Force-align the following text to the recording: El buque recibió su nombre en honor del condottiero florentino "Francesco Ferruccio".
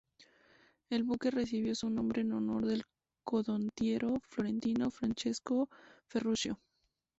El 0.89 1.03
buque 1.03 1.29
recibió 1.29 1.75
su 1.75 1.87
nombre 1.91 2.23
en 2.23 2.31
honor 2.31 2.65
del 2.65 2.85
condottiero 3.23 4.19
florentino 4.29 4.89
"Francesco 4.89 5.69
Ferruccio". 6.07 6.59